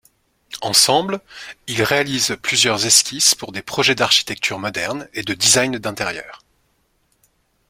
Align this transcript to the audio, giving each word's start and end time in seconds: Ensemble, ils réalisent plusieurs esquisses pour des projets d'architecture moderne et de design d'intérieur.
Ensemble, 0.63 1.19
ils 1.67 1.83
réalisent 1.83 2.35
plusieurs 2.41 2.87
esquisses 2.87 3.35
pour 3.35 3.51
des 3.51 3.61
projets 3.61 3.93
d'architecture 3.93 4.57
moderne 4.57 5.07
et 5.13 5.21
de 5.21 5.35
design 5.35 5.77
d'intérieur. 5.77 6.43